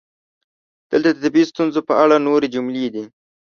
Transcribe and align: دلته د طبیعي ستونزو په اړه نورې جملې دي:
دلته 0.89 1.09
د 1.13 1.17
طبیعي 1.23 1.49
ستونزو 1.51 1.79
په 1.89 1.93
اړه 2.03 2.15
نورې 2.27 2.47
جملې 2.55 2.87
دي: 2.93 3.03